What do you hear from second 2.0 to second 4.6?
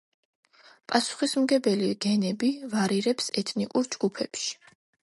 გენები ვარირებს ეთნიკურ ჯგუფებში.